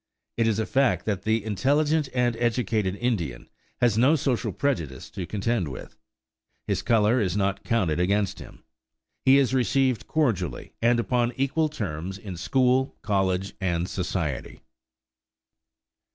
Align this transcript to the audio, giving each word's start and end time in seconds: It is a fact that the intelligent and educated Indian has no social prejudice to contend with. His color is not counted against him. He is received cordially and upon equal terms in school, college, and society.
It 0.35 0.47
is 0.47 0.57
a 0.57 0.65
fact 0.65 1.05
that 1.05 1.21
the 1.25 1.45
intelligent 1.45 2.09
and 2.11 2.35
educated 2.37 2.95
Indian 2.95 3.47
has 3.81 3.99
no 3.99 4.15
social 4.15 4.51
prejudice 4.51 5.11
to 5.11 5.27
contend 5.27 5.67
with. 5.67 5.95
His 6.65 6.81
color 6.81 7.21
is 7.21 7.37
not 7.37 7.63
counted 7.63 7.99
against 7.99 8.39
him. 8.39 8.63
He 9.23 9.37
is 9.37 9.53
received 9.53 10.07
cordially 10.07 10.73
and 10.81 10.99
upon 10.99 11.33
equal 11.35 11.69
terms 11.69 12.17
in 12.17 12.35
school, 12.35 12.95
college, 13.03 13.53
and 13.61 13.87
society. 13.87 14.61